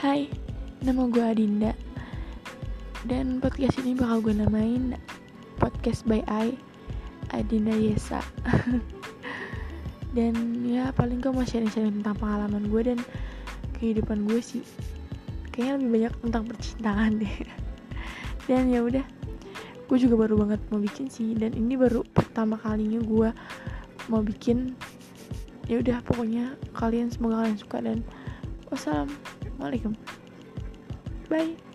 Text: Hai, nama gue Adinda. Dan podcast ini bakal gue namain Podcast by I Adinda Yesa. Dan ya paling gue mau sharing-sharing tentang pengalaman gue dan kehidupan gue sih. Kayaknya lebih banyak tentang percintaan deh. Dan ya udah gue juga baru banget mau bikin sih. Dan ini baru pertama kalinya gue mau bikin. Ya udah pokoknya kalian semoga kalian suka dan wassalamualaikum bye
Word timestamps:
Hai, 0.00 0.32
nama 0.80 1.12
gue 1.12 1.20
Adinda. 1.20 1.76
Dan 3.04 3.36
podcast 3.36 3.76
ini 3.84 3.92
bakal 3.92 4.24
gue 4.24 4.32
namain 4.32 4.96
Podcast 5.60 6.08
by 6.08 6.24
I 6.24 6.56
Adinda 7.36 7.76
Yesa. 7.76 8.24
Dan 10.16 10.64
ya 10.64 10.88
paling 10.96 11.20
gue 11.20 11.28
mau 11.28 11.44
sharing-sharing 11.44 12.00
tentang 12.00 12.16
pengalaman 12.16 12.72
gue 12.72 12.80
dan 12.80 12.98
kehidupan 13.76 14.24
gue 14.24 14.40
sih. 14.40 14.64
Kayaknya 15.52 15.72
lebih 15.76 15.90
banyak 15.92 16.14
tentang 16.24 16.44
percintaan 16.48 17.12
deh. 17.20 17.36
Dan 18.48 18.72
ya 18.72 18.80
udah 18.80 19.04
gue 19.84 19.98
juga 20.00 20.16
baru 20.16 20.48
banget 20.48 20.64
mau 20.72 20.80
bikin 20.80 21.12
sih. 21.12 21.36
Dan 21.36 21.52
ini 21.52 21.76
baru 21.76 22.08
pertama 22.08 22.56
kalinya 22.56 23.04
gue 23.04 23.36
mau 24.08 24.24
bikin. 24.24 24.72
Ya 25.68 25.76
udah 25.84 26.00
pokoknya 26.08 26.56
kalian 26.72 27.12
semoga 27.12 27.44
kalian 27.44 27.60
suka 27.60 27.84
dan 27.84 28.00
wassalamualaikum 29.60 29.92
bye 31.28 31.69